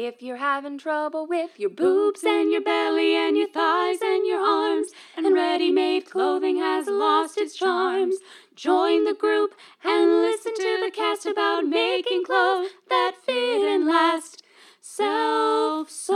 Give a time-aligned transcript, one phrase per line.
[0.00, 4.38] If you're having trouble with your boobs and your belly and your thighs and your
[4.38, 8.14] arms, and ready made clothing has lost its charms,
[8.54, 14.44] join the group and listen to the cast about making clothes that fit and last.
[14.80, 16.14] Self sewn.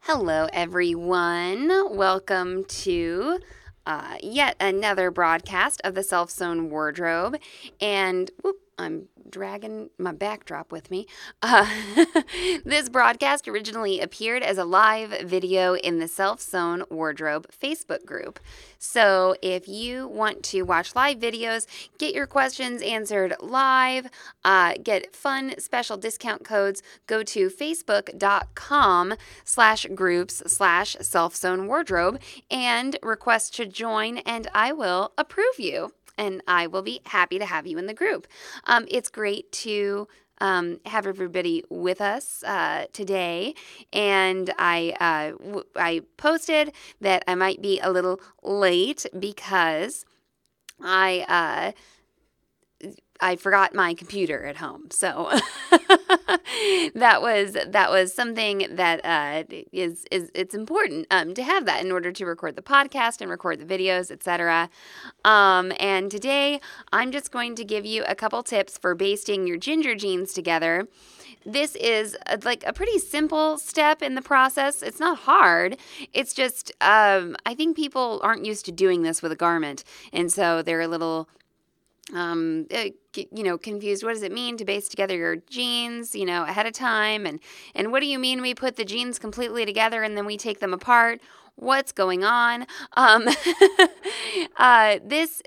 [0.00, 1.96] Hello, everyone.
[1.96, 3.38] Welcome to
[3.86, 7.38] uh, yet another broadcast of the Self Sewn Wardrobe.
[7.80, 11.06] And whoop, I'm dragging my backdrop with me.
[11.42, 11.66] Uh,
[12.64, 18.40] this broadcast originally appeared as a live video in the Self Sewn Wardrobe Facebook group.
[18.78, 21.66] So if you want to watch live videos,
[21.98, 24.08] get your questions answered live,
[24.44, 32.20] uh, get fun special discount codes, go to facebook.com slash groups slash self sewn wardrobe
[32.50, 37.46] and request to join, and I will approve you and I will be happy to
[37.46, 38.28] have you in the group.
[38.64, 40.06] Um, it's great to
[40.38, 43.54] um, have everybody with us uh, today.
[43.92, 50.04] And I uh, w- I posted that I might be a little late because
[50.80, 51.24] I.
[51.28, 51.72] Uh,
[53.22, 55.30] I forgot my computer at home, so
[56.94, 61.84] that was that was something that uh, is is it's important um, to have that
[61.84, 64.70] in order to record the podcast and record the videos, etc.
[65.24, 66.60] Um, and today
[66.92, 70.88] I'm just going to give you a couple tips for basting your ginger jeans together.
[71.46, 74.82] This is a, like a pretty simple step in the process.
[74.82, 75.78] It's not hard.
[76.12, 80.32] It's just um, I think people aren't used to doing this with a garment, and
[80.32, 81.28] so they're a little
[82.12, 84.02] um, uh, you know, confused.
[84.02, 87.26] What does it mean to base together your jeans, you know, ahead of time?
[87.26, 87.40] And,
[87.74, 90.60] and what do you mean we put the jeans completely together and then we take
[90.60, 91.20] them apart?
[91.56, 92.66] What's going on?
[92.96, 93.28] Um,
[94.56, 95.42] uh, this,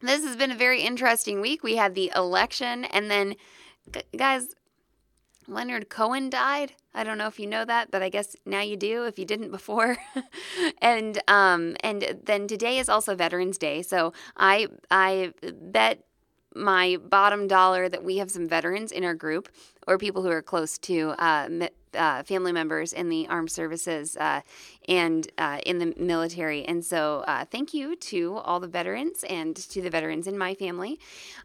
[0.00, 1.62] this has been a very interesting week.
[1.62, 3.36] We had the election and then,
[4.16, 4.54] guys,
[5.46, 6.72] Leonard Cohen died.
[6.94, 9.24] I don't know if you know that, but I guess now you do if you
[9.24, 9.96] didn't before.
[10.82, 13.82] and um and then today is also Veterans Day.
[13.82, 16.04] So I I bet
[16.54, 19.48] my bottom dollar that we have some veterans in our group
[19.86, 21.48] or people who are close to uh,
[21.94, 24.40] uh, family members in the armed services uh,
[24.88, 26.64] and uh, in the military.
[26.64, 30.54] And so, uh, thank you to all the veterans and to the veterans in my
[30.54, 30.98] family.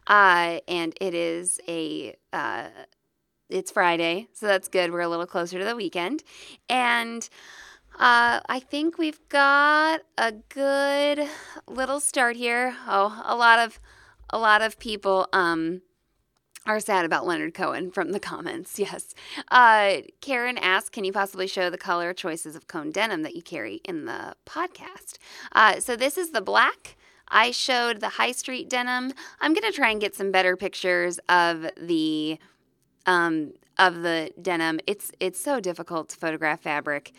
[0.06, 2.16] Uh, and it is a
[3.48, 4.92] it's Friday, so that's good.
[4.92, 6.22] We're a little closer to the weekend.
[6.68, 7.28] And
[7.98, 11.28] uh, I think we've got a good
[11.66, 12.76] little start here.
[12.86, 13.80] Oh, a lot of
[14.30, 15.82] a lot of people um,
[16.66, 18.78] are sad about Leonard Cohen from the comments.
[18.78, 19.14] Yes.
[19.50, 23.42] Uh, Karen asked, "Can you possibly show the color choices of cone denim that you
[23.42, 25.18] carry in the podcast?"
[25.52, 26.96] Uh, so this is the black.
[27.28, 29.12] I showed the high street denim.
[29.40, 32.38] I'm gonna try and get some better pictures of the
[33.06, 34.80] um, of the denim.
[34.86, 37.12] It's it's so difficult to photograph fabric.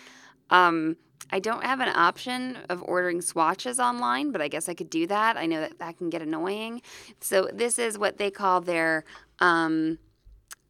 [0.49, 0.97] Um,
[1.31, 5.07] I don't have an option of ordering swatches online, but I guess I could do
[5.07, 5.35] that.
[5.35, 6.81] I know that that can get annoying.
[7.19, 9.03] So this is what they call their
[9.39, 9.99] um,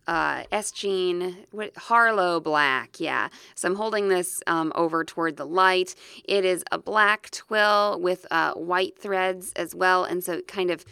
[0.08, 1.46] uh, S-Gene
[1.76, 3.00] Harlow Black.
[3.00, 3.28] Yeah.
[3.56, 5.94] So I'm holding this um, over toward the light.
[6.24, 10.72] It is a black twill with uh, white threads as well, and so it kind
[10.72, 10.86] of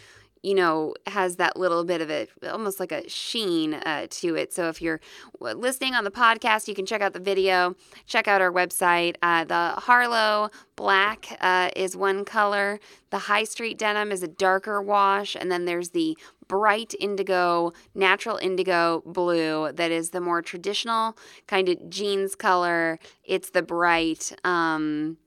[0.45, 4.53] you know, has that little bit of it, almost like a sheen uh, to it.
[4.53, 5.01] So if you're
[5.39, 7.75] listening on the podcast, you can check out the video,
[8.05, 9.15] check out our website.
[9.23, 12.79] Uh, the Harlow black uh, is one color.
[13.09, 16.15] The High Street denim is a darker wash, and then there's the
[16.47, 21.17] bright indigo, natural indigo blue that is the more traditional
[21.47, 22.99] kind of jeans color.
[23.23, 25.17] It's the bright, um,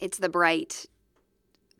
[0.00, 0.86] it's the bright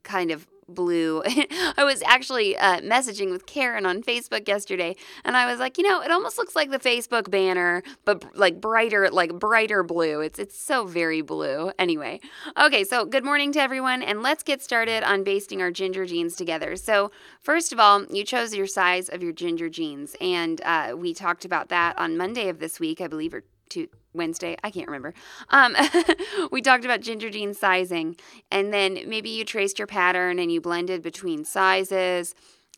[0.03, 1.23] kind of blue.
[1.77, 5.85] I was actually uh, messaging with Karen on Facebook yesterday, and I was like, you
[5.85, 10.21] know, it almost looks like the Facebook banner, but like brighter, like brighter blue.
[10.21, 11.73] It's it's so very blue.
[11.79, 12.21] Anyway,
[12.59, 16.37] okay, so good morning to everyone, and let's get started on basting our ginger jeans
[16.37, 16.77] together.
[16.77, 17.11] So
[17.41, 21.45] first of all, you chose your size of your ginger jeans, and uh, we talked
[21.45, 24.57] about that on Monday of this week, I believe, or two Wednesday.
[24.63, 25.15] I can't remember.
[25.51, 25.77] Um,
[26.51, 28.17] we talked about ginger jean sizing,
[28.51, 32.35] and then maybe you traced your pattern and you blended between sizes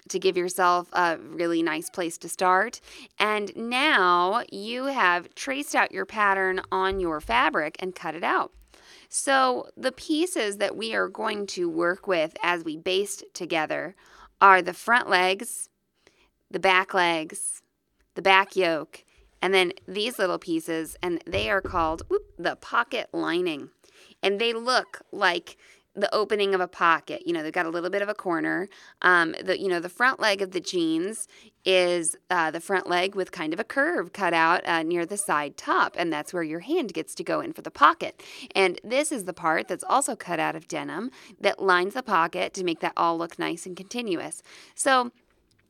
[0.09, 2.81] to give yourself a really nice place to start.
[3.19, 8.53] And now you have traced out your pattern on your fabric and cut it out.
[9.11, 13.95] So, the pieces that we are going to work with as we baste together
[14.41, 15.71] are the front legs,
[16.51, 17.63] the back legs,
[18.15, 19.05] the back yoke,
[19.41, 23.71] and then these little pieces, and they are called whoop, the pocket lining.
[24.23, 25.57] And they look like
[25.95, 27.23] the opening of a pocket.
[27.27, 28.69] You know, they've got a little bit of a corner.
[29.03, 31.27] Um, the you know the front leg of the jeans
[31.65, 35.17] is uh, the front leg with kind of a curve cut out uh, near the
[35.17, 38.23] side top, and that's where your hand gets to go in for the pocket.
[38.55, 42.55] And this is the part that's also cut out of denim that lines the pocket
[42.55, 44.43] to make that all look nice and continuous.
[44.75, 45.11] So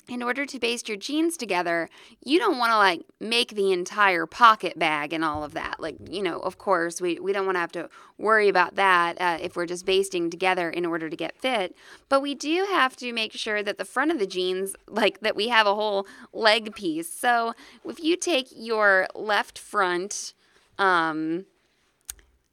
[0.09, 1.91] in order to baste your jeans together,
[2.25, 5.79] you don't want to like make the entire pocket bag and all of that.
[5.79, 9.21] Like, you know, of course, we, we don't want to have to worry about that
[9.21, 11.77] uh, if we're just basting together in order to get fit.
[12.09, 15.37] But we do have to make sure that the front of the jeans, like that
[15.37, 17.13] we have a whole leg piece.
[17.13, 17.53] So
[17.85, 20.33] if you take your left front
[20.79, 21.45] um,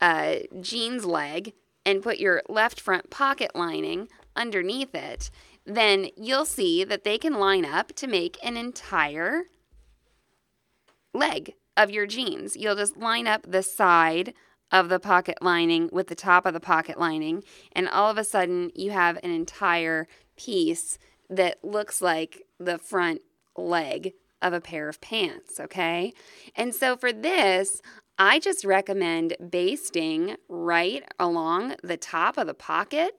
[0.02, 1.54] uh, jeans leg
[1.86, 5.30] and put your left front pocket lining underneath it,
[5.66, 9.44] then you'll see that they can line up to make an entire
[11.14, 12.56] leg of your jeans.
[12.56, 14.34] You'll just line up the side
[14.72, 18.24] of the pocket lining with the top of the pocket lining, and all of a
[18.24, 20.08] sudden you have an entire
[20.38, 20.98] piece
[21.30, 23.22] that looks like the front
[23.56, 26.14] leg of a pair of pants, okay?
[26.56, 27.82] And so for this,
[28.18, 33.18] I just recommend basting right along the top of the pocket.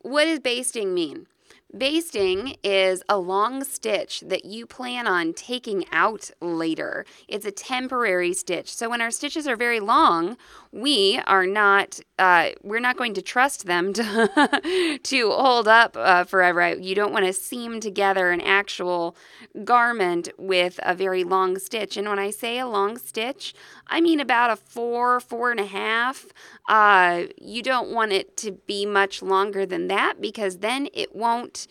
[0.00, 1.26] What does basting mean?
[1.74, 7.04] Basting is a long stitch that you plan on taking out later.
[7.26, 8.72] It's a temporary stitch.
[8.72, 10.36] So when our stitches are very long,
[10.76, 16.24] we are not uh, we're not going to trust them to to hold up uh,
[16.24, 16.74] forever.
[16.74, 19.16] You don't want to seam together an actual
[19.64, 21.96] garment with a very long stitch.
[21.96, 23.54] And when I say a long stitch,
[23.86, 26.26] I mean about a four, four and a half.
[26.68, 31.66] Uh, you don't want it to be much longer than that because then it won't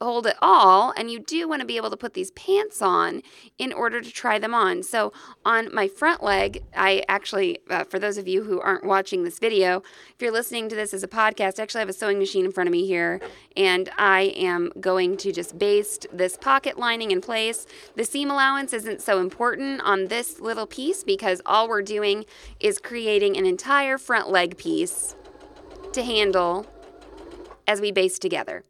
[0.00, 3.22] hold it all and you do want to be able to put these pants on
[3.58, 4.82] in order to try them on.
[4.82, 5.12] So
[5.44, 9.38] on my front leg i actually uh, for those of you who aren't watching this
[9.38, 9.82] video
[10.14, 12.52] if you're listening to this as a podcast I actually have a sewing machine in
[12.52, 13.20] front of me here
[13.56, 17.66] and i am going to just baste this pocket lining in place.
[17.94, 22.24] The seam allowance isn't so important on this little piece because all we're doing
[22.60, 25.14] is creating an entire front leg piece
[25.92, 26.66] to handle
[27.66, 28.64] as we baste together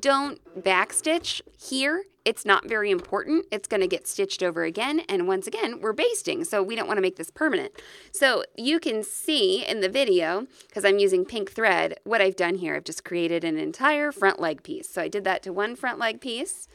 [0.00, 2.04] don't backstitch here.
[2.24, 3.46] It's not very important.
[3.50, 5.00] It's going to get stitched over again.
[5.08, 7.72] And once again, we're basting, so we don't want to make this permanent.
[8.12, 12.56] So you can see in the video, because I'm using pink thread, what I've done
[12.56, 12.76] here.
[12.76, 14.88] I've just created an entire front leg piece.
[14.88, 16.68] So I did that to one front leg piece.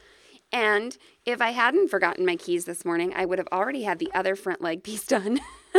[0.52, 4.10] And if I hadn't forgotten my keys this morning, I would have already had the
[4.14, 5.40] other front leg piece done.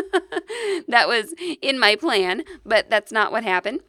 [0.87, 3.81] that was in my plan, but that's not what happened.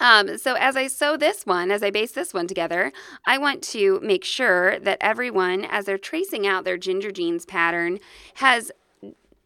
[0.00, 2.92] Um, so as I sew this one, as I base this one together,
[3.24, 8.00] I want to make sure that everyone, as they're tracing out their ginger jeans pattern,
[8.34, 8.72] has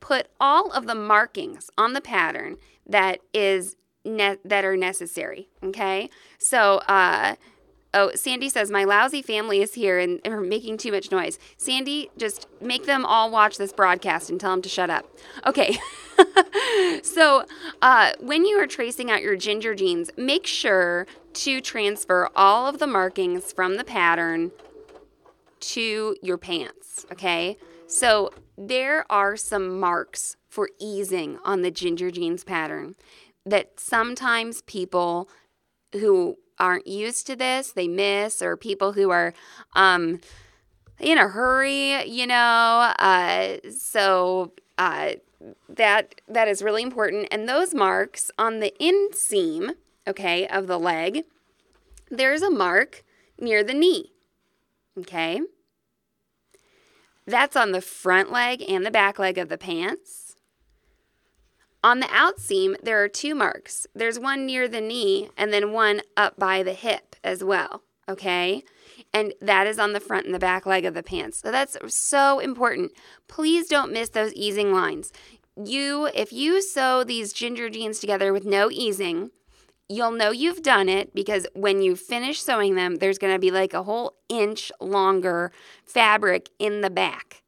[0.01, 2.57] put all of the markings on the pattern
[2.87, 5.49] that is ne- that are necessary.
[5.63, 6.79] Okay, so.
[6.89, 7.37] Uh,
[7.95, 11.39] Oh, Sandy says, My lousy family is here and are making too much noise.
[11.57, 15.07] Sandy, just make them all watch this broadcast and tell them to shut up.
[15.47, 15.79] Okay.
[17.03, 17.45] so,
[17.83, 22.79] uh, when you are tracing out your ginger jeans, make sure to transfer all of
[22.79, 24.51] the markings from the pattern
[25.61, 27.07] to your pants.
[27.13, 27.57] Okay.
[27.87, 32.97] So, there are some marks for easing on the ginger jeans pattern
[33.47, 35.29] that sometimes people
[35.93, 39.33] who aren't used to this, they miss, or people who are
[39.75, 40.21] um,
[40.99, 42.93] in a hurry, you know.
[42.99, 45.13] Uh, so uh,
[45.69, 47.29] that that is really important.
[47.31, 49.75] And those marks on the inseam,
[50.07, 51.25] okay, of the leg,
[52.11, 53.05] there's a mark
[53.41, 54.13] near the knee,
[54.99, 55.41] okay.
[57.27, 60.37] That's on the front leg and the back leg of the pants.
[61.85, 63.87] On the outseam, there are two marks.
[63.95, 68.65] There's one near the knee and then one up by the hip as well, okay?
[69.13, 71.41] And that is on the front and the back leg of the pants.
[71.41, 72.93] So that's so important.
[73.27, 75.13] Please don't miss those easing lines.
[75.57, 79.31] You, if you sew these ginger jeans together with no easing,
[79.89, 83.51] you'll know you've done it because when you finish sewing them, there's going to be
[83.51, 85.51] like a whole inch longer
[85.85, 87.43] fabric in the back.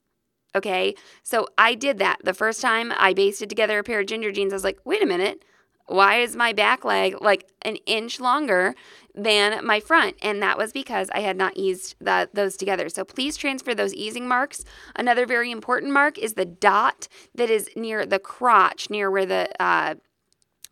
[0.55, 0.95] Okay.
[1.23, 2.19] So I did that.
[2.25, 5.03] The first time I basted together a pair of ginger jeans, I was like, wait
[5.03, 5.45] a minute.
[5.87, 8.75] Why is my back leg like an inch longer
[9.15, 10.17] than my front?
[10.23, 12.89] And that was because I had not eased the, those together.
[12.89, 14.65] So please transfer those easing marks.
[14.97, 19.51] Another very important mark is the dot that is near the crotch, near where the
[19.63, 19.95] uh,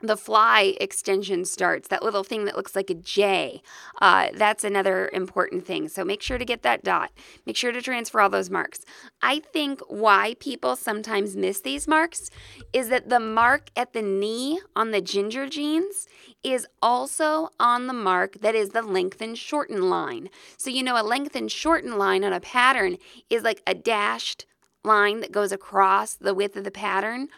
[0.01, 3.63] the fly extension starts, that little thing that looks like a J.
[4.01, 5.89] Uh, that's another important thing.
[5.89, 7.11] So make sure to get that dot.
[7.47, 8.81] Make sure to transfer all those marks.
[9.23, 12.31] I think why people sometimes miss these marks
[12.73, 16.07] is that the mark at the knee on the ginger jeans
[16.45, 20.31] is also on the mark that is the lengthen shorten line.
[20.57, 22.97] So, you know, a lengthen shorten line on a pattern
[23.29, 24.47] is like a dashed
[24.85, 27.29] line that goes across the width of the pattern.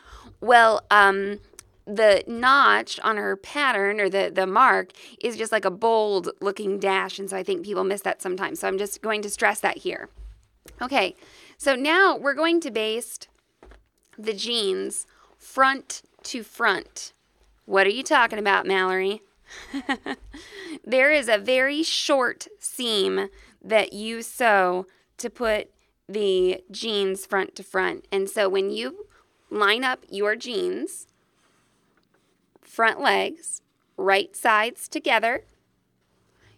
[0.41, 1.41] Well, um,
[1.87, 6.79] the notch on her pattern or the, the mark is just like a bold looking
[6.79, 7.19] dash.
[7.19, 8.61] And so I think people miss that sometimes.
[8.61, 10.09] So I'm just going to stress that here.
[10.81, 11.17] Okay,
[11.59, 13.29] so now we're going to baste
[14.19, 15.07] the jeans
[15.39, 17.13] front to front.
[17.71, 19.23] What are you talking about, Mallory?
[20.85, 23.29] there is a very short seam
[23.63, 24.87] that you sew
[25.19, 25.71] to put
[26.09, 28.09] the jeans front to front.
[28.11, 29.07] And so when you
[29.51, 31.07] line up your jeans,
[32.61, 33.63] front legs,
[33.97, 35.45] right sides together,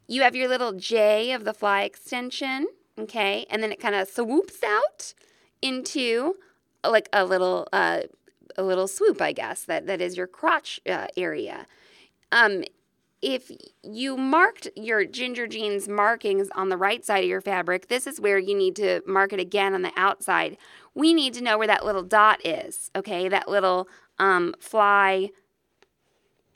[0.09, 3.45] you have your little J of the fly extension, okay?
[3.51, 5.13] And then it kind of swoops out
[5.61, 6.37] into
[6.83, 8.05] like a little uh,
[8.57, 11.67] a little swoop, I guess, that, that is your crotch uh, area.
[12.31, 12.65] Um,
[13.21, 13.53] if
[13.85, 18.21] you marked your ginger jeans markings on the right side of your fabric, this is
[18.21, 20.57] where you need to mark it again on the outside.
[20.95, 23.29] We need to know where that little dot is, okay?
[23.29, 25.31] That little um, fly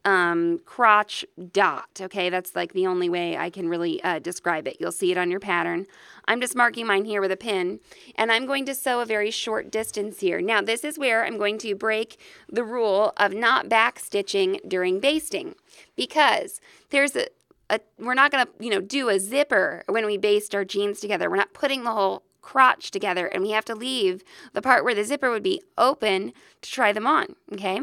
[0.07, 2.01] um, crotch dot.
[2.01, 4.77] Okay, that's like the only way I can really uh, describe it.
[4.79, 5.87] You'll see it on your pattern.
[6.27, 7.81] I'm just marking mine here with a pin,
[8.15, 10.41] and I'm going to sew a very short distance here.
[10.41, 15.01] Now, this is where I'm going to break the rule of not back stitching during
[15.01, 15.57] basting,
[15.97, 16.61] because
[16.91, 17.27] there's a,
[17.69, 21.01] a we're not going to you know do a zipper when we baste our jeans
[21.01, 21.29] together.
[21.29, 24.23] We're not putting the whole crotch together, and we have to leave
[24.53, 26.33] the part where the zipper would be open
[26.63, 27.35] to try them on.
[27.53, 27.81] Okay.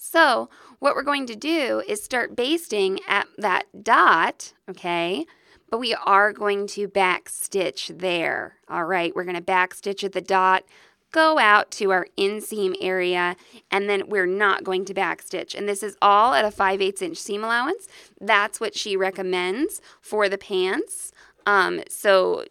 [0.00, 5.26] So what we're going to do is start basting at that dot, okay?
[5.68, 8.54] But we are going to back stitch there.
[8.68, 10.62] All right, we're going to back stitch at the dot,
[11.10, 13.34] go out to our inseam area,
[13.72, 15.52] and then we're not going to back stitch.
[15.56, 17.88] And this is all at a 5 8 inch seam allowance.
[18.20, 21.10] That's what she recommends for the pants.
[21.44, 22.44] Um, so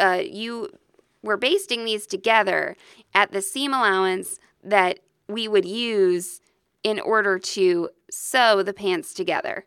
[0.00, 0.70] uh, you
[1.24, 2.76] we're basting these together
[3.12, 6.40] at the seam allowance that we would use
[6.82, 9.64] in order to sew the pants together.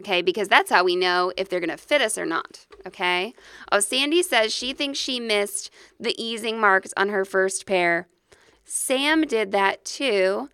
[0.00, 2.66] Okay, because that's how we know if they're to fit us or not.
[2.86, 3.32] Okay.
[3.72, 8.06] Oh, Sandy says she thinks she missed the easing marks on her first pair.
[8.64, 10.50] Sam did that too.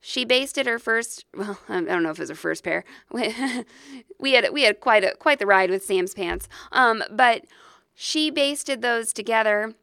[0.00, 1.26] She basted her first.
[1.36, 2.84] Well, I don't know if it was her first pair.
[3.12, 6.48] we had we had quite a quite the ride with Sam's pants.
[6.72, 7.44] Um, but
[7.94, 9.74] she basted those together,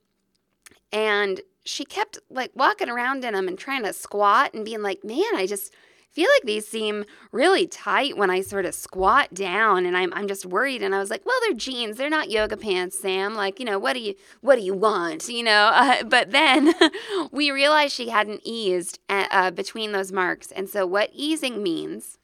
[0.91, 5.03] and she kept like walking around in them and trying to squat and being like,
[5.03, 5.73] man, I just
[6.15, 7.03] feel like these seem
[7.33, 10.81] really tight when I sort of squat down and I'm, I'm just worried.
[10.81, 11.97] And I was like, well, they're jeans.
[11.97, 13.35] They're not yoga pants, Sam.
[13.35, 15.27] Like, you know, what do you, what do you want?
[15.27, 16.73] You know, uh, but then
[17.31, 20.51] we realized she hadn't eased uh, uh, between those marks.
[20.51, 22.17] And so what easing means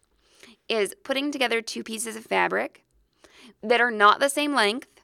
[0.69, 2.85] is putting together two pieces of fabric
[3.61, 5.01] that are not the same length,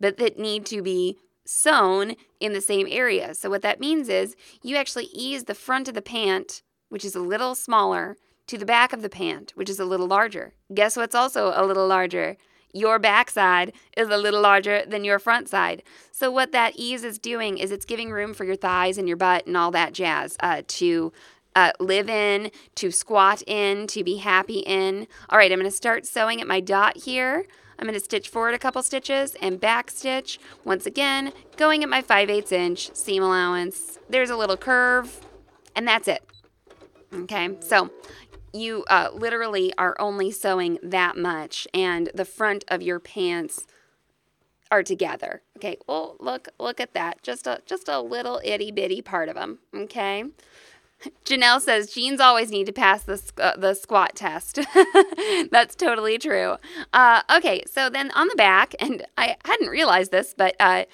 [0.00, 3.34] but that need to be sewn in the same area.
[3.34, 7.14] So what that means is you actually ease the front of the pant, which is
[7.14, 8.16] a little smaller,
[8.46, 10.54] to the back of the pant, which is a little larger.
[10.74, 12.36] Guess what's also a little larger?
[12.72, 15.82] Your backside is a little larger than your front side.
[16.12, 19.16] So what that ease is doing is it's giving room for your thighs and your
[19.16, 21.12] butt and all that jazz uh, to
[21.56, 25.06] uh, live in, to squat in, to be happy in.
[25.28, 27.46] All right, I'm going to start sewing at my dot here.
[27.80, 30.38] I'm going to stitch forward a couple stitches and back stitch.
[30.64, 33.98] Once again, going at my 5 8 inch seam allowance.
[34.08, 35.20] There's a little curve,
[35.74, 36.22] and that's it.
[37.12, 37.90] Okay, so
[38.52, 43.66] you uh, literally are only sewing that much, and the front of your pants
[44.70, 45.40] are together.
[45.56, 49.36] Okay, well look look at that, just a just a little itty bitty part of
[49.36, 49.58] them.
[49.74, 50.24] Okay,
[51.24, 54.58] Janelle says jeans always need to pass the uh, the squat test.
[55.50, 56.56] That's totally true.
[56.92, 60.84] Uh, okay, so then on the back, and I hadn't realized this, but uh,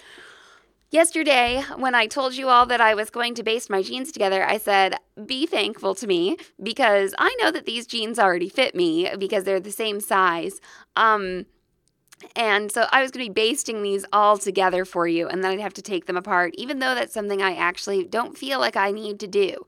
[0.90, 4.44] yesterday when I told you all that I was going to baste my jeans together,
[4.44, 9.10] I said, "Be thankful to me because I know that these jeans already fit me
[9.18, 10.60] because they're the same size."
[10.94, 11.46] Um,
[12.35, 15.52] and so I was going to be basting these all together for you, and then
[15.52, 18.76] I'd have to take them apart, even though that's something I actually don't feel like
[18.76, 19.66] I need to do.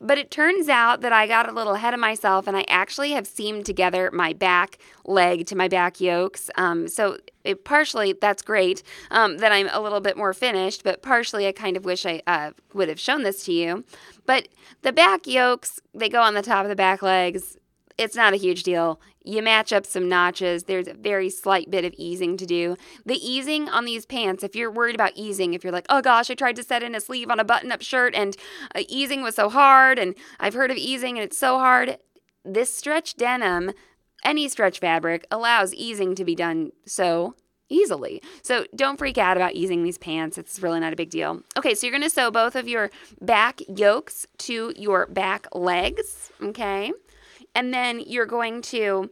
[0.00, 3.12] But it turns out that I got a little ahead of myself and I actually
[3.12, 6.50] have seamed together my back leg to my back yokes.
[6.56, 11.00] Um, so it, partially that's great um, that I'm a little bit more finished, but
[11.00, 13.84] partially I kind of wish I uh, would have shown this to you.
[14.26, 14.48] But
[14.82, 17.56] the back yokes, they go on the top of the back legs
[17.96, 19.00] it's not a huge deal.
[19.24, 20.64] You match up some notches.
[20.64, 22.76] There's a very slight bit of easing to do.
[23.06, 26.30] The easing on these pants, if you're worried about easing, if you're like, oh gosh,
[26.30, 28.36] I tried to set in a sleeve on a button up shirt and
[28.74, 31.98] uh, easing was so hard, and I've heard of easing and it's so hard,
[32.44, 33.72] this stretch denim,
[34.24, 37.34] any stretch fabric, allows easing to be done so
[37.68, 38.22] easily.
[38.42, 40.36] So don't freak out about easing these pants.
[40.36, 41.42] It's really not a big deal.
[41.56, 46.30] Okay, so you're going to sew both of your back yokes to your back legs,
[46.42, 46.92] okay?
[47.54, 49.10] And then you're going to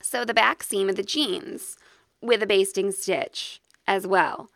[0.00, 1.76] sew the back seam of the jeans
[2.20, 4.48] with a basting stitch as well.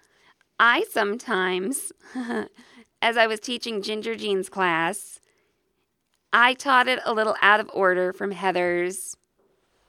[0.59, 1.93] I sometimes,
[3.03, 5.21] as I was teaching Ginger Jeans class,
[6.33, 9.17] I taught it a little out of order from Heather's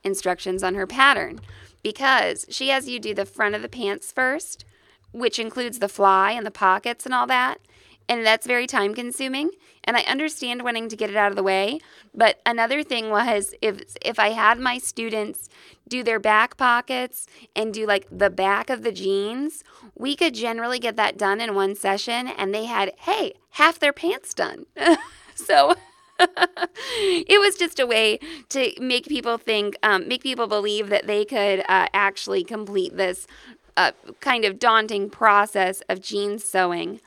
[0.03, 1.39] instructions on her pattern
[1.84, 4.65] because she has you do the front of the pants first,
[5.12, 7.60] which includes the fly and the pockets and all that.
[8.09, 9.51] And that's very time consuming.
[9.83, 11.79] And I understand wanting to get it out of the way.
[12.13, 15.49] But another thing was if if I had my students
[15.87, 19.63] do their back pockets and do like the back of the jeans,
[19.95, 23.93] we could generally get that done in one session and they had, hey, half their
[23.93, 24.65] pants done.
[25.35, 25.75] so
[26.19, 31.25] it was just a way to make people think, um, make people believe that they
[31.25, 33.27] could uh, actually complete this
[33.75, 36.99] uh, kind of daunting process of jean sewing.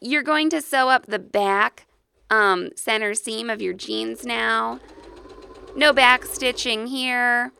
[0.00, 1.86] You're going to sew up the back
[2.30, 4.80] um, center seam of your jeans now.
[5.76, 7.52] No back stitching here.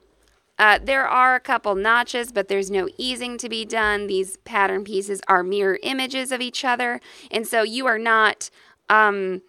[0.59, 4.07] Uh, there are a couple notches, but there's no easing to be done.
[4.07, 8.51] These pattern pieces are mirror images of each other, and so you are not
[8.91, 9.41] um,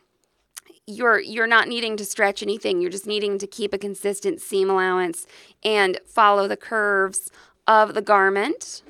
[0.88, 2.80] you're you're not needing to stretch anything.
[2.80, 5.28] You're just needing to keep a consistent seam allowance
[5.64, 7.30] and follow the curves
[7.68, 8.82] of the garment,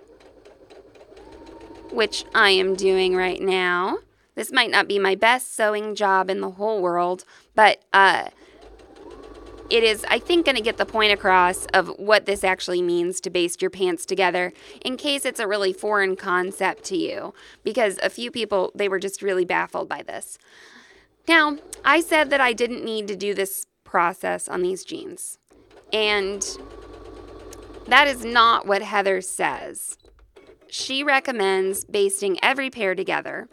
[1.92, 4.00] which I am doing right now.
[4.36, 8.30] This might not be my best sewing job in the whole world, but uh,
[9.70, 13.22] it is, I think, going to get the point across of what this actually means
[13.22, 17.34] to baste your pants together in case it's a really foreign concept to you,
[17.64, 20.38] because a few people, they were just really baffled by this.
[21.28, 25.38] Now, I said that I didn't need to do this process on these jeans.
[25.94, 26.46] And
[27.88, 29.98] that is not what Heather says.
[30.72, 33.50] She recommends basting every pair together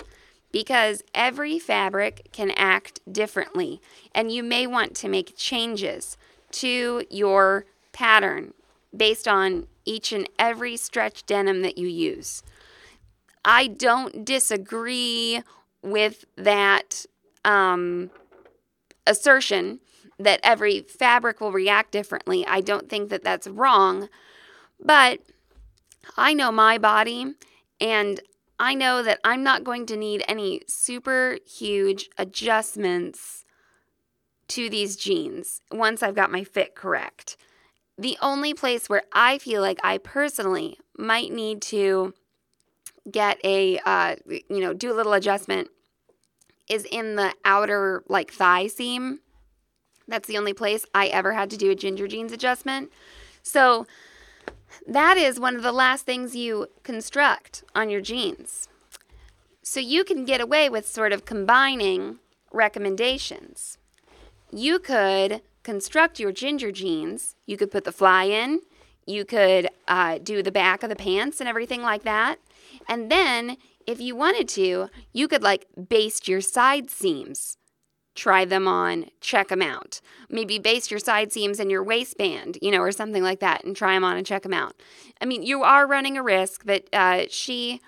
[0.53, 3.81] because every fabric can act differently,
[4.15, 6.17] and you may want to make changes
[6.53, 8.55] to your pattern
[8.97, 12.45] based on each and every stretch denim that you use.
[13.45, 15.43] I don't disagree
[15.83, 17.05] with that
[17.45, 18.13] um,
[19.09, 19.81] assertion
[20.21, 22.47] that every fabric will react differently.
[22.47, 24.09] I don't think that that's wrong,
[24.79, 25.19] but
[26.17, 27.35] I know my body
[27.81, 28.21] and
[28.59, 33.45] I know that I'm not going to need any super huge adjustments
[34.49, 37.37] to these jeans once I've got my fit correct.
[37.97, 42.15] The only place where I feel like I personally might need to
[43.11, 45.69] get a, uh, you know, do a little adjustment
[46.69, 49.21] is in the outer like thigh seam.
[50.07, 52.91] That's the only place I ever had to do a ginger jeans adjustment.
[53.43, 53.87] So
[54.87, 58.69] that is one of the last things you construct on your jeans.
[59.63, 62.19] So you can get away with sort of combining
[62.53, 63.79] recommendations.
[64.51, 67.35] You could construct your ginger jeans.
[67.45, 68.61] You could put the fly in.
[69.07, 72.37] You could uh, do the back of the pants and everything like that.
[72.89, 77.57] And then if you wanted to, you could like baste your side seams.
[78.19, 80.01] Try them on, check them out.
[80.29, 83.77] Maybe baste your side seams and your waistband, you know, or something like that, and
[83.77, 84.75] try them on and check them out.
[85.21, 87.81] I mean, you are running a risk, but uh, she,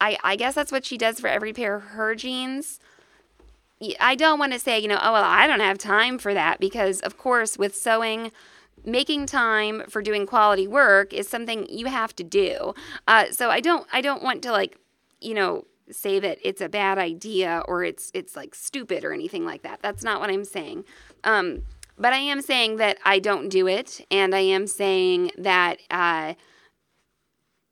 [0.00, 2.78] I, I guess that's what she does for every pair of her jeans.
[3.98, 6.60] I don't want to say, you know, oh, well, I don't have time for that
[6.60, 8.30] because, of course, with sewing,
[8.84, 12.74] making time for doing quality work is something you have to do.
[13.08, 14.78] Uh, so I don't, I don't want to like
[15.20, 19.44] you know, say that it's a bad idea or it's it's like stupid or anything
[19.44, 19.80] like that.
[19.82, 20.84] That's not what I'm saying.
[21.24, 21.62] Um,
[21.98, 26.34] but I am saying that I don't do it, and I am saying that uh,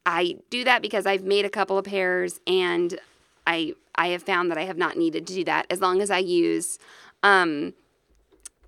[0.05, 2.98] I do that because I've made a couple of pairs, and
[3.46, 6.11] I I have found that I have not needed to do that as long as
[6.11, 6.79] I use,
[7.22, 7.74] um,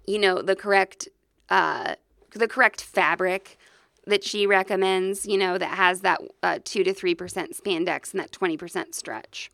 [0.06, 1.08] you know, the correct
[1.50, 1.96] uh,
[2.30, 3.57] the correct fabric
[4.08, 8.32] that she recommends, you know, that has that uh, 2 to 3% spandex and that
[8.32, 9.50] 20% stretch.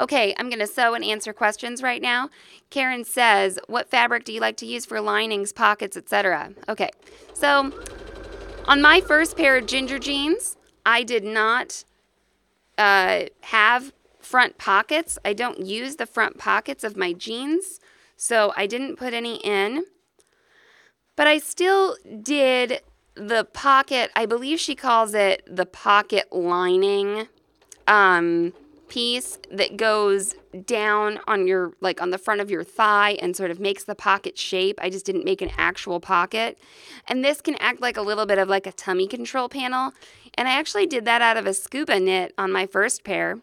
[0.00, 2.30] Okay, I'm going to sew and answer questions right now.
[2.70, 6.90] Karen says, "What fabric do you like to use for linings, pockets, etc.?" Okay.
[7.34, 7.72] So,
[8.66, 11.84] on my first pair of ginger jeans, I did not
[12.78, 15.18] uh, have front pockets.
[15.24, 17.80] I don't use the front pockets of my jeans,
[18.16, 19.84] so I didn't put any in.
[21.16, 22.80] But I still did
[23.14, 27.28] the pocket, I believe she calls it the pocket lining
[27.86, 28.52] um,
[28.88, 30.34] piece that goes
[30.66, 33.94] down on your like on the front of your thigh and sort of makes the
[33.94, 34.78] pocket shape.
[34.82, 36.58] I just didn't make an actual pocket.
[37.08, 39.92] And this can act like a little bit of like a tummy control panel.
[40.34, 43.38] And I actually did that out of a scuba knit on my first pair.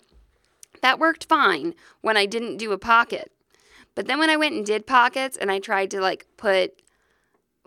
[0.81, 3.31] That worked fine when I didn't do a pocket.
[3.95, 6.79] But then when I went and did pockets and I tried to like put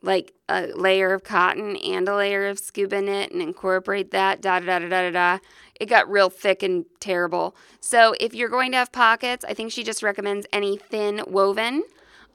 [0.02, 4.58] like a layer of cotton and a layer of scuba knit and incorporate that, da
[4.58, 5.38] da da da da da,
[5.80, 7.56] it got real thick and terrible.
[7.80, 11.84] So if you're going to have pockets, I think she just recommends any thin woven.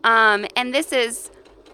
[0.03, 1.29] Um, and this is,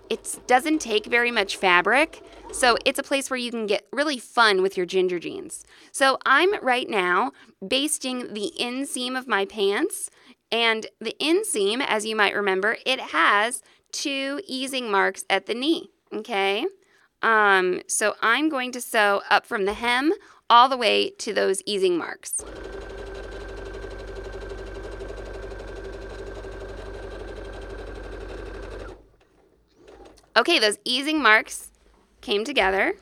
[0.10, 2.22] it doesn't take very much fabric.
[2.52, 5.66] So it's a place where you can get really fun with your ginger jeans.
[5.92, 7.32] So I'm right now
[7.68, 10.10] basting the inseam of my pants.
[10.52, 15.90] And the inseam, as you might remember, it has two easing marks at the knee.
[16.12, 16.66] Okay.
[17.22, 20.12] Um, so I'm going to sew up from the hem
[20.50, 22.44] all the way to those easing marks.
[30.36, 31.70] Okay, those easing marks
[32.22, 32.96] came together.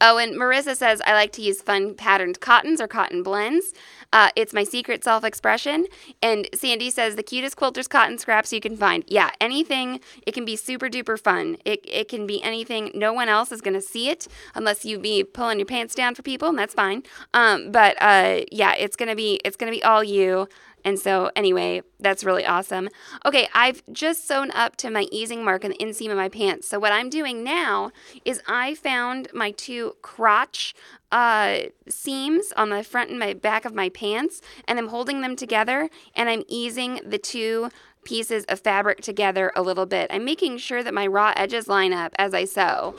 [0.00, 3.72] Oh, and Marissa says I like to use fun patterned cottons or cotton blends.
[4.14, 5.86] Uh, it's my secret self expression.
[6.22, 9.02] And Sandy says the cutest quilters cotton scraps you can find.
[9.08, 10.00] Yeah, anything.
[10.24, 11.56] It can be super duper fun.
[11.64, 12.92] It, it can be anything.
[12.94, 16.14] No one else is going to see it unless you be pulling your pants down
[16.14, 17.02] for people, and that's fine.
[17.34, 20.48] Um, but uh, yeah, it's gonna be it's gonna be all you.
[20.84, 22.88] And so, anyway, that's really awesome.
[23.24, 26.68] Okay, I've just sewn up to my easing mark in the inseam of my pants.
[26.68, 27.90] So, what I'm doing now
[28.24, 30.74] is I found my two crotch
[31.10, 35.36] uh, seams on the front and my back of my pants, and I'm holding them
[35.36, 37.70] together and I'm easing the two
[38.04, 40.10] pieces of fabric together a little bit.
[40.12, 42.94] I'm making sure that my raw edges line up as I sew.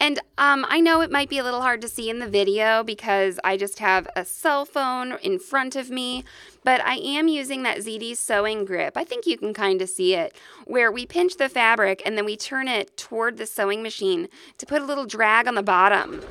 [0.00, 2.84] And um, I know it might be a little hard to see in the video
[2.84, 6.24] because I just have a cell phone in front of me,
[6.62, 8.96] but I am using that ZD sewing grip.
[8.96, 12.24] I think you can kind of see it, where we pinch the fabric and then
[12.24, 16.22] we turn it toward the sewing machine to put a little drag on the bottom.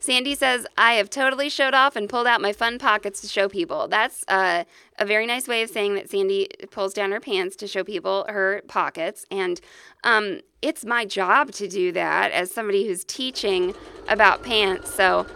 [0.00, 3.50] Sandy says, I have totally showed off and pulled out my fun pockets to show
[3.50, 3.86] people.
[3.86, 4.64] That's uh,
[4.98, 8.24] a very nice way of saying that Sandy pulls down her pants to show people
[8.28, 9.26] her pockets.
[9.30, 9.60] And
[10.02, 13.74] um, it's my job to do that as somebody who's teaching
[14.08, 14.94] about pants.
[14.94, 15.26] So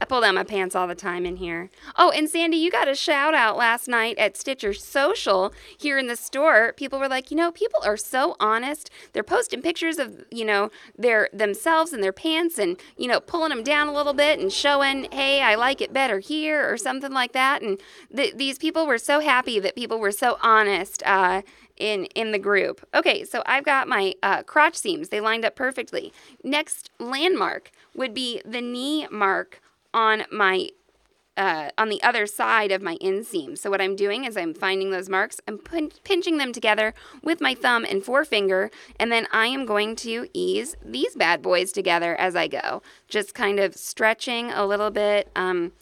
[0.00, 1.70] I pull down my pants all the time in here.
[1.96, 6.06] Oh, and Sandy, you got a shout out last night at Stitcher Social here in
[6.06, 6.72] the store.
[6.76, 8.90] People were like, you know, people are so honest.
[9.12, 13.50] They're posting pictures of, you know, their themselves and their pants and, you know, pulling
[13.50, 17.12] them down a little bit and showing, hey, I like it better here or something
[17.12, 17.62] like that.
[17.62, 17.80] And
[18.14, 21.02] th- these people were so happy that people were so honest.
[21.04, 21.42] Uh,
[21.76, 22.86] in in the group.
[22.94, 25.08] Okay, so I've got my uh, crotch seams.
[25.08, 26.12] They lined up perfectly.
[26.42, 29.60] Next landmark would be the knee mark
[29.94, 30.68] on my
[31.36, 33.58] uh, on the other side of my inseam.
[33.58, 37.40] So what I'm doing is I'm finding those marks, I'm pin- pinching them together with
[37.40, 42.14] my thumb and forefinger, and then I am going to ease these bad boys together
[42.16, 42.82] as I go.
[43.08, 45.30] Just kind of stretching a little bit.
[45.34, 45.72] Um,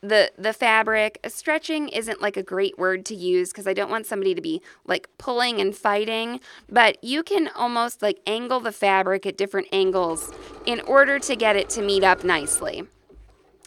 [0.00, 4.06] the the fabric stretching isn't like a great word to use because I don't want
[4.06, 9.26] somebody to be like pulling and fighting, but you can almost like angle the fabric
[9.26, 10.32] at different angles
[10.66, 12.86] in order to get it to meet up nicely.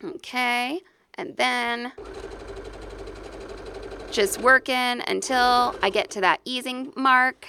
[0.03, 0.81] Okay,
[1.15, 1.91] and then
[4.11, 7.47] just working until I get to that easing mark.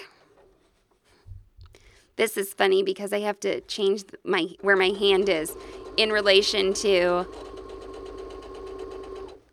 [2.16, 5.56] This is funny because I have to change my where my hand is
[5.96, 7.26] in relation to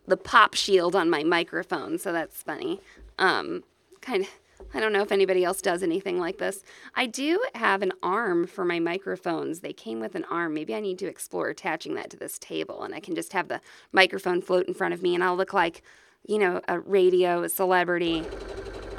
[0.06, 2.80] the pop shield on my microphone, so that's funny.
[3.18, 3.64] Um,
[4.00, 4.28] kind of
[4.72, 6.62] I don't know if anybody else does anything like this.
[6.94, 9.60] I do have an arm for my microphones.
[9.60, 10.54] They came with an arm.
[10.54, 13.48] Maybe I need to explore attaching that to this table and I can just have
[13.48, 13.60] the
[13.92, 15.82] microphone float in front of me and I'll look like,
[16.26, 18.24] you know, a radio celebrity.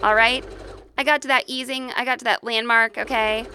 [0.03, 0.43] All right?
[0.97, 3.47] I got to that easing, I got to that landmark, okay?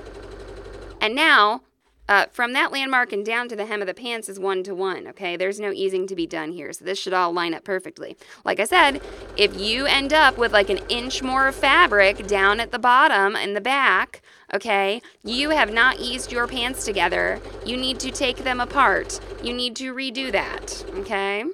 [1.01, 1.63] And now
[2.09, 4.75] uh, from that landmark and down to the hem of the pants is one to
[4.75, 5.37] one, okay?
[5.37, 8.17] There's no easing to be done here, so this should all line up perfectly.
[8.45, 9.03] Like I said,
[9.37, 13.35] if you end up with like an inch more of fabric down at the bottom
[13.35, 14.23] in the back,
[14.55, 17.41] okay, you have not eased your pants together.
[17.65, 19.21] You need to take them apart.
[19.43, 21.45] You need to redo that, okay?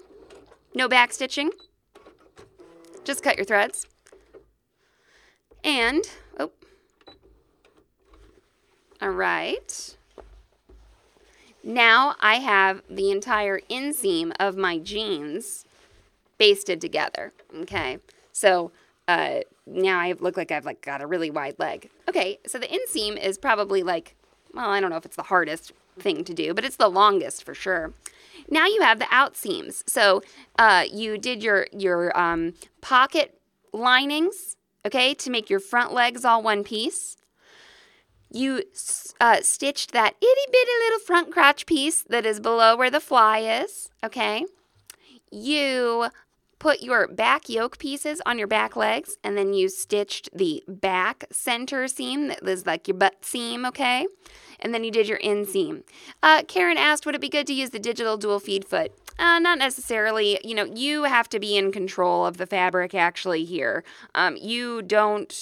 [0.75, 1.51] No back stitching.
[3.05, 3.87] Just cut your threads.
[5.65, 6.05] And,
[6.38, 6.51] oh,
[9.01, 9.97] all right.
[11.64, 15.64] Now I have the entire inseam of my jeans
[16.38, 17.33] basted together.
[17.55, 17.98] Okay,
[18.33, 18.72] so
[19.07, 21.88] uh, now I look like I've like got a really wide leg.
[22.09, 24.16] Okay, so the inseam is probably like,
[24.53, 27.44] well, I don't know if it's the hardest thing to do, but it's the longest
[27.44, 27.92] for sure.
[28.51, 29.85] Now you have the out seams.
[29.87, 30.22] So
[30.59, 33.38] uh, you did your your um, pocket
[33.72, 37.16] linings, okay, to make your front legs all one piece.
[38.33, 38.62] You
[39.21, 43.40] uh, stitched that itty bitty little front crotch piece that is below where the fly
[43.40, 44.47] is, okay.
[45.31, 46.09] You
[46.59, 51.25] put your back yoke pieces on your back legs and then you stitched the back
[51.33, 54.07] center seam that was like your butt seam, okay?
[54.61, 55.83] And then you did your inseam.
[56.23, 58.92] Uh, Karen asked, would it be good to use the digital dual feed foot?
[59.18, 60.38] Uh, not necessarily.
[60.45, 63.83] You know, you have to be in control of the fabric actually here.
[64.14, 65.33] Um, you don't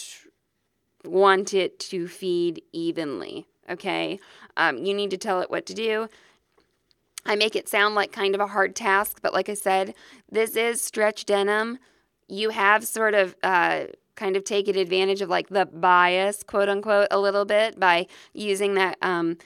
[1.04, 4.18] want it to feed evenly, okay?
[4.56, 6.08] Um, you need to tell it what to do.
[7.26, 9.94] I make it sound like kind of a hard task, but like I said,
[10.30, 11.78] this is stretch denim.
[12.28, 13.84] You have sort of uh,
[14.16, 18.74] kind of taken advantage of like the bias, quote unquote, a little bit by using
[18.74, 18.96] that.
[19.02, 19.38] Um,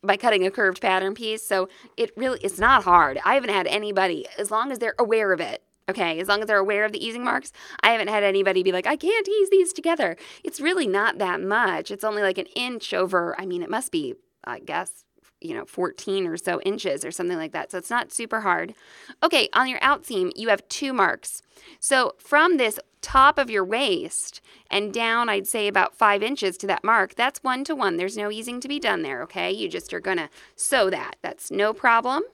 [0.00, 1.44] by cutting a curved pattern piece.
[1.44, 3.18] So it really it's not hard.
[3.24, 5.62] I haven't had anybody as long as they're aware of it.
[5.88, 7.50] Okay, as long as they're aware of the easing marks,
[7.82, 10.16] I haven't had anybody be like, I can't ease these together.
[10.44, 11.90] It's really not that much.
[11.90, 15.04] It's only like an inch over, I mean, it must be, I guess,
[15.40, 17.70] you know, 14 or so inches or something like that.
[17.70, 18.74] So it's not super hard.
[19.22, 21.42] Okay, on your out seam, you have two marks.
[21.80, 26.66] So from this top of your waist and down, I'd say about five inches to
[26.66, 27.96] that mark, that's one to one.
[27.96, 29.50] There's no easing to be done there, okay?
[29.50, 31.16] You just are gonna sew that.
[31.22, 32.24] That's no problem.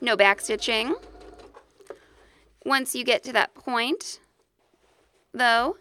[0.00, 0.96] No back stitching.
[2.64, 4.20] Once you get to that point,
[5.32, 5.76] though,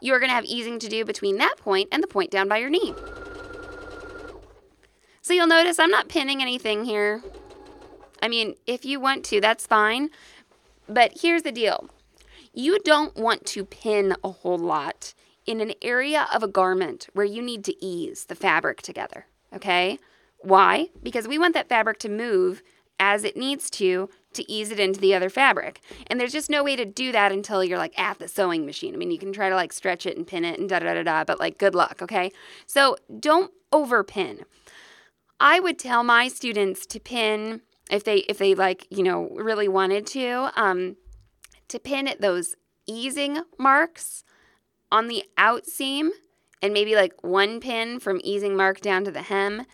[0.00, 2.70] you're gonna have easing to do between that point and the point down by your
[2.70, 2.94] knee.
[5.22, 7.22] So you'll notice I'm not pinning anything here.
[8.22, 10.10] I mean, if you want to, that's fine.
[10.88, 11.88] But here's the deal
[12.52, 15.14] you don't want to pin a whole lot
[15.46, 19.26] in an area of a garment where you need to ease the fabric together.
[19.52, 19.98] Okay?
[20.38, 20.88] Why?
[21.02, 22.62] Because we want that fabric to move
[23.00, 25.80] as it needs to to ease it into the other fabric.
[26.06, 28.94] And there's just no way to do that until you're like at the sewing machine.
[28.94, 30.94] I mean, you can try to like stretch it and pin it and da da
[30.94, 32.30] da da, but like good luck, okay?
[32.66, 34.44] So don't overpin.
[35.40, 39.68] I would tell my students to pin if they if they like you know really
[39.68, 40.96] wanted to um,
[41.68, 42.54] to pin at those
[42.86, 44.24] easing marks
[44.90, 46.12] on the out seam
[46.62, 49.66] and maybe like one pin from easing mark down to the hem.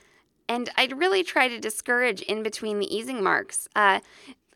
[0.49, 3.69] And I'd really try to discourage in between the easing marks.
[3.77, 4.01] Uh,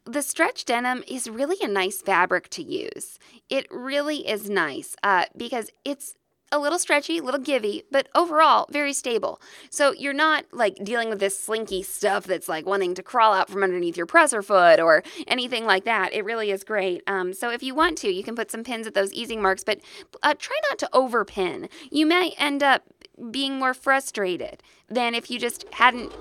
[0.07, 3.19] the stretch denim is really a nice fabric to use.
[3.49, 6.15] It really is nice uh, because it's
[6.53, 9.41] a little stretchy, a little givey, but overall very stable.
[9.71, 13.51] So you're not like dealing with this slinky stuff that's like wanting to crawl out
[13.51, 16.13] from underneath your presser foot or anything like that.
[16.13, 17.03] It really is great.
[17.07, 19.65] Um, so if you want to, you can put some pins at those easing marks,
[19.65, 19.81] but
[20.23, 21.69] uh, try not to overpin.
[21.91, 22.85] You may end up
[23.31, 26.13] being more frustrated than if you just hadn't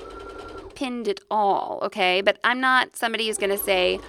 [0.76, 2.22] pinned at all, okay?
[2.22, 4.00] But I'm not somebody who's going to say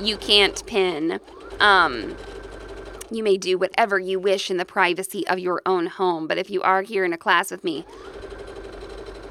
[0.00, 1.20] you can't pin.
[1.60, 2.16] Um,
[3.10, 6.50] you may do whatever you wish in the privacy of your own home, but if
[6.50, 7.84] you are here in a class with me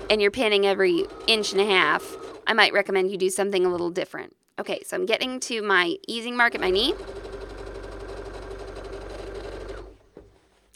[0.09, 2.15] and you're pinning every inch and a half,
[2.47, 4.35] I might recommend you do something a little different.
[4.59, 6.95] Okay, so I'm getting to my easing mark at my knee.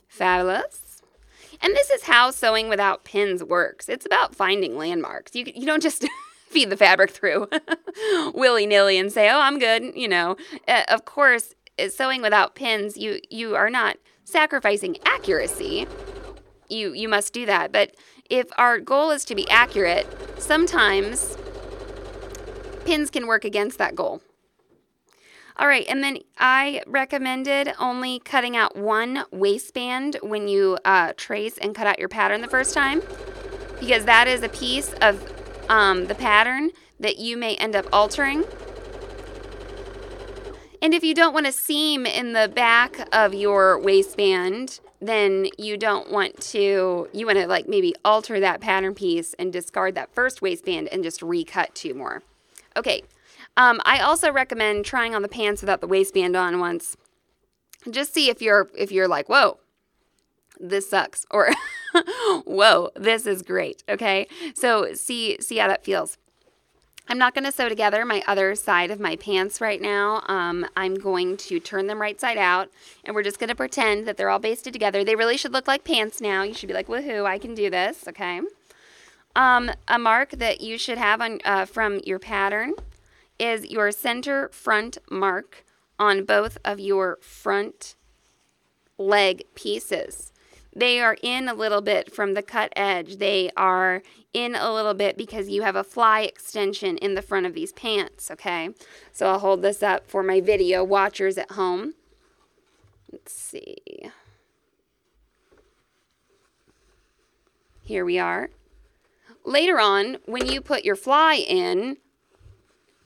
[0.07, 0.80] Fabulous.
[1.61, 3.87] And this is how sewing without pins works.
[3.87, 5.35] It's about finding landmarks.
[5.35, 6.07] You, you don't just
[6.49, 7.47] feed the fabric through
[8.33, 9.95] willy nilly and say, oh, I'm good.
[9.95, 11.53] You know, uh, of course,
[11.89, 15.87] sewing without pins, you you are not sacrificing accuracy.
[16.69, 17.71] You you must do that.
[17.71, 17.95] But
[18.29, 20.07] if our goal is to be accurate,
[20.39, 21.37] sometimes
[22.85, 24.21] pins can work against that goal.
[25.61, 31.57] All right, and then I recommended only cutting out one waistband when you uh, trace
[31.59, 33.01] and cut out your pattern the first time,
[33.79, 35.23] because that is a piece of
[35.69, 38.43] um, the pattern that you may end up altering
[40.83, 45.77] and if you don't want a seam in the back of your waistband, then you
[45.77, 50.11] don't want to, you want to like maybe alter that pattern piece and discard that
[50.15, 52.23] first waistband and just recut two more.
[52.75, 53.03] Okay,
[53.57, 56.95] um, I also recommend trying on the pants without the waistband on once.
[57.89, 59.59] Just see if you're if you're like, whoa,
[60.59, 61.49] this sucks, or
[62.45, 63.83] whoa, this is great.
[63.89, 66.17] Okay, so see see how that feels.
[67.09, 70.23] I'm not going to sew together my other side of my pants right now.
[70.27, 72.69] Um, I'm going to turn them right side out,
[73.03, 75.03] and we're just going to pretend that they're all basted together.
[75.03, 76.43] They really should look like pants now.
[76.43, 78.39] You should be like, woohoo, I can do this, okay?
[79.35, 82.75] Um, a mark that you should have on uh, from your pattern
[83.41, 85.65] is your center front mark
[85.97, 87.95] on both of your front
[88.99, 90.31] leg pieces.
[90.73, 93.17] they are in a little bit from the cut edge.
[93.17, 94.01] They are
[94.33, 97.73] in a little bit because you have a fly extension in the front of these
[97.73, 98.69] pants, okay?
[99.11, 101.95] So I'll hold this up for my video watchers at home.
[103.11, 104.09] Let's see.
[107.83, 108.51] Here we are.
[109.43, 111.97] Later on, when you put your fly in,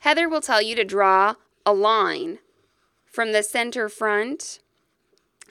[0.00, 2.38] Heather will tell you to draw a line
[3.04, 4.60] from the center front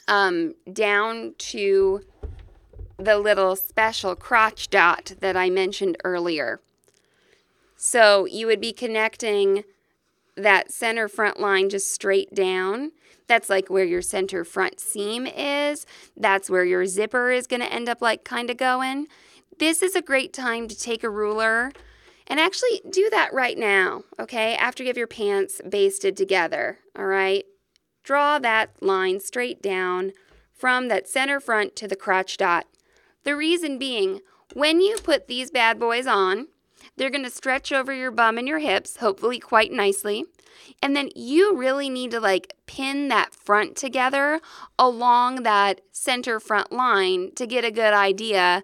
[0.07, 2.01] um, down to
[2.97, 6.61] the little special crotch dot that I mentioned earlier.
[7.75, 9.63] So you would be connecting
[10.35, 12.91] that center front line just straight down.
[13.27, 15.85] That's like where your center front seam is.
[16.15, 19.07] That's where your zipper is going to end up like kind of going.
[19.57, 21.71] This is a great time to take a ruler
[22.27, 24.55] and actually do that right now, okay?
[24.55, 27.45] After you have your pants basted together, all right?
[28.03, 30.13] Draw that line straight down
[30.53, 32.65] from that center front to the crotch dot.
[33.23, 34.21] The reason being,
[34.53, 36.47] when you put these bad boys on,
[36.95, 40.25] they're going to stretch over your bum and your hips, hopefully quite nicely.
[40.81, 44.39] And then you really need to like pin that front together
[44.79, 48.63] along that center front line to get a good idea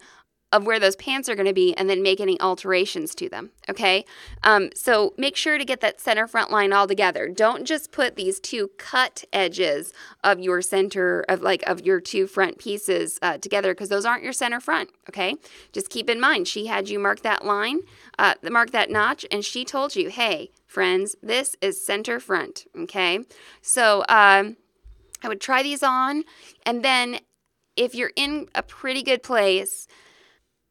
[0.52, 3.52] of where those pants are going to be and then make any alterations to them.
[3.70, 4.06] Okay.
[4.44, 7.28] Um, so make sure to get that center front line all together.
[7.30, 12.28] Don't just put these two cut edges of your center of like of your two
[12.28, 14.90] front pieces uh, together because those aren't your center front.
[15.10, 15.36] Okay.
[15.72, 17.80] Just keep in mind she had you mark that line,
[18.20, 22.66] uh, mark that notch, and she told you, hey, friends, this is center front.
[22.78, 23.20] Okay.
[23.62, 24.58] So um,
[25.24, 26.24] I would try these on
[26.66, 27.20] and then
[27.78, 29.88] if you're in a pretty good place,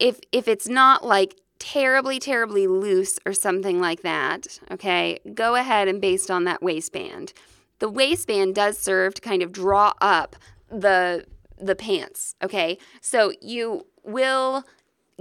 [0.01, 5.87] if if it's not like terribly terribly loose or something like that, okay, go ahead
[5.87, 7.33] and baste on that waistband.
[7.79, 10.35] The waistband does serve to kind of draw up
[10.69, 11.27] the
[11.61, 12.79] the pants, okay?
[13.01, 14.65] So you will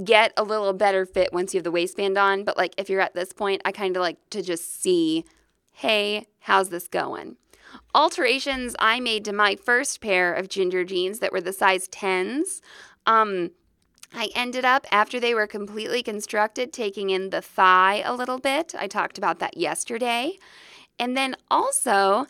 [0.04, 3.02] get a little better fit once you have the waistband on, but like if you're
[3.02, 5.26] at this point, I kind of like to just see,
[5.74, 7.36] hey, how's this going?
[7.94, 12.62] Alterations I made to my first pair of ginger jeans that were the size 10s.
[13.06, 13.52] Um,
[14.14, 18.74] I ended up, after they were completely constructed, taking in the thigh a little bit.
[18.78, 20.38] I talked about that yesterday.
[20.98, 22.26] And then also,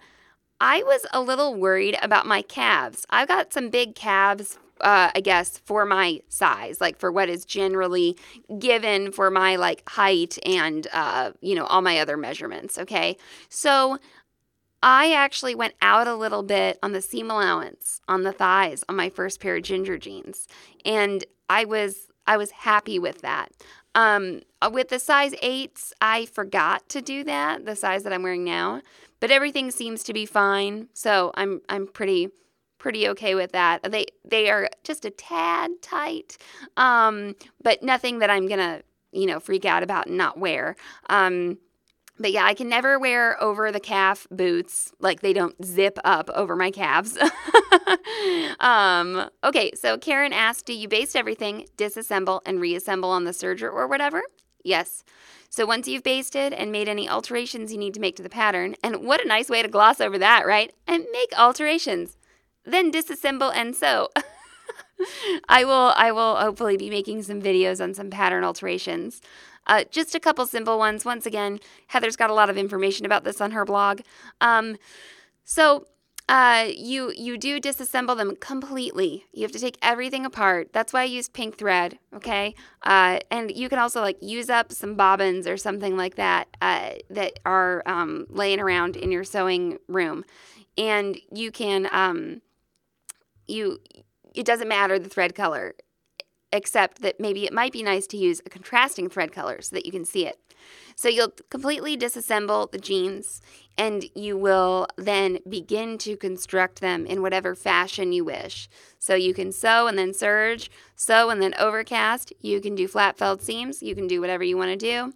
[0.60, 3.06] I was a little worried about my calves.
[3.10, 7.46] I've got some big calves, uh, I guess, for my size, like for what is
[7.46, 8.18] generally
[8.60, 12.78] given for my like height and, uh, you know, all my other measurements.
[12.78, 13.18] Okay.
[13.48, 13.98] So
[14.84, 18.96] I actually went out a little bit on the seam allowance on the thighs on
[18.96, 20.48] my first pair of ginger jeans.
[20.86, 23.50] And I was I was happy with that.
[23.96, 28.22] Um, uh, with the size eights, I forgot to do that, the size that I'm
[28.22, 28.82] wearing now,
[29.20, 30.90] but everything seems to be fine.
[30.94, 32.30] So I'm I'm pretty
[32.78, 33.84] pretty okay with that.
[33.92, 36.38] They they are just a tad tight,
[36.78, 38.82] um, but nothing that I'm gonna
[39.12, 40.76] you know freak out about and not wear.
[41.10, 41.58] Um,
[42.20, 44.92] but yeah, I can never wear over the calf boots.
[45.00, 47.18] Like they don't zip up over my calves.
[48.60, 53.72] um, okay, so Karen asked, Do you baste everything, disassemble, and reassemble on the serger
[53.72, 54.22] or whatever?
[54.64, 55.04] Yes.
[55.50, 58.76] So once you've basted and made any alterations you need to make to the pattern,
[58.84, 60.74] and what a nice way to gloss over that, right?
[60.86, 62.18] And make alterations.
[62.66, 64.10] Then disassemble and sew.
[65.50, 69.22] I will I will hopefully be making some videos on some pattern alterations.
[69.68, 71.06] Uh, just a couple simple ones.
[71.06, 74.02] Once again, Heather's got a lot of information about this on her blog.
[74.42, 74.78] Um,
[75.44, 75.86] so
[76.30, 79.26] uh, you you do disassemble them completely.
[79.34, 80.72] You have to take everything apart.
[80.72, 81.98] That's why I use pink thread.
[82.14, 86.48] Okay, uh, and you can also like use up some bobbins or something like that
[86.62, 90.24] uh, that are um, laying around in your sewing room,
[90.78, 92.44] and you can um,
[93.48, 93.80] you.
[94.36, 95.74] It doesn't matter the thread color
[96.52, 99.86] except that maybe it might be nice to use a contrasting thread color so that
[99.86, 100.40] you can see it.
[100.96, 103.42] So you'll completely disassemble the jeans
[103.78, 108.68] and you will then begin to construct them in whatever fashion you wish.
[109.00, 112.34] So you can sew and then serge, sew and then overcast.
[112.42, 113.82] You can do flat felled seams.
[113.82, 115.14] You can do whatever you want to do.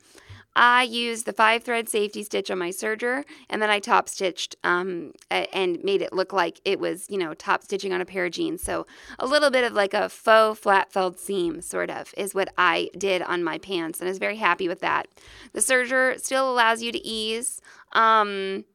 [0.56, 4.56] I used the five thread safety stitch on my serger and then I top stitched
[4.64, 8.26] um, and made it look like it was, you know, top stitching on a pair
[8.26, 8.62] of jeans.
[8.62, 8.86] So
[9.18, 12.90] a little bit of like a faux flat felled seam, sort of, is what I
[12.98, 15.08] did on my pants and I was very happy with that.
[15.54, 17.60] The serger still allows you to ease.
[17.94, 18.66] Um,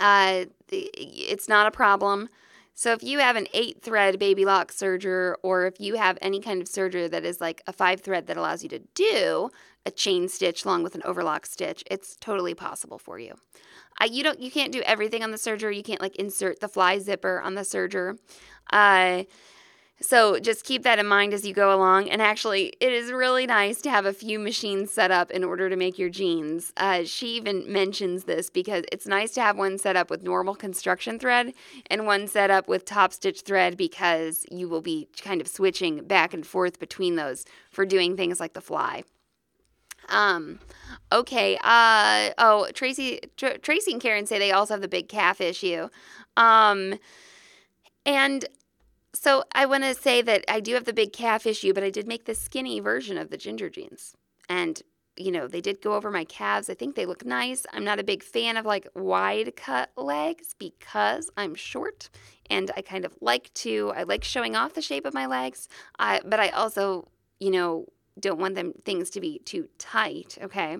[0.00, 2.28] uh, it's not a problem.
[2.74, 6.40] So if you have an eight thread baby lock serger, or if you have any
[6.40, 9.50] kind of serger that is like a five thread that allows you to do
[9.86, 11.82] a chain stitch along with an overlock stitch.
[11.90, 13.34] It's totally possible for you.
[14.00, 15.74] Uh, you don't you can't do everything on the serger.
[15.74, 18.18] You can't like insert the fly zipper on the serger.
[18.70, 19.24] Uh,
[20.02, 22.08] so just keep that in mind as you go along.
[22.08, 25.68] And actually, it is really nice to have a few machines set up in order
[25.68, 26.72] to make your jeans.
[26.78, 30.54] Uh, she even mentions this because it's nice to have one set up with normal
[30.54, 31.52] construction thread
[31.90, 36.02] and one set up with top stitch thread because you will be kind of switching
[36.04, 39.02] back and forth between those for doing things like the fly.
[40.08, 40.58] Um,
[41.12, 41.58] okay.
[41.62, 45.88] Uh, oh, Tracy, Tr- Tracy and Karen say they also have the big calf issue.
[46.36, 46.98] Um,
[48.06, 48.46] and
[49.12, 51.90] so I want to say that I do have the big calf issue, but I
[51.90, 54.16] did make the skinny version of the ginger jeans.
[54.48, 54.82] And,
[55.16, 56.70] you know, they did go over my calves.
[56.70, 57.66] I think they look nice.
[57.72, 62.08] I'm not a big fan of like wide cut legs because I'm short
[62.48, 65.68] and I kind of like to, I like showing off the shape of my legs.
[65.98, 67.86] I, but I also, you know,
[68.20, 70.78] don't want them things to be too tight okay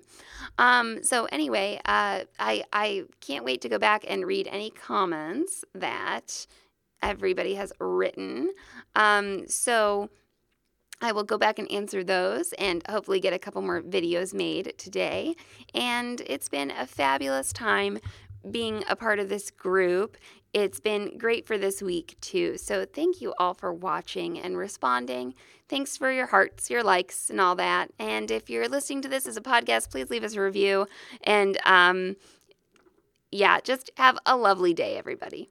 [0.58, 5.64] um so anyway uh i i can't wait to go back and read any comments
[5.74, 6.46] that
[7.02, 8.50] everybody has written.
[8.94, 10.10] Um, so
[11.02, 14.74] I will go back and answer those and hopefully get a couple more videos made
[14.76, 15.34] today.
[15.74, 17.98] And it's been a fabulous time
[18.48, 20.16] being a part of this group.
[20.52, 22.58] It's been great for this week too.
[22.58, 25.34] So thank you all for watching and responding.
[25.68, 27.90] Thanks for your hearts, your likes, and all that.
[27.98, 30.86] And if you're listening to this as a podcast, please leave us a review.
[31.22, 32.16] And um,
[33.30, 35.50] yeah, just have a lovely day, everybody.